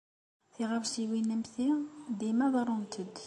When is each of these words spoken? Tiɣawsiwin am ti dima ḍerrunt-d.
Tiɣawsiwin 0.53 1.33
am 1.35 1.43
ti 1.53 1.67
dima 2.19 2.47
ḍerrunt-d. 2.53 3.15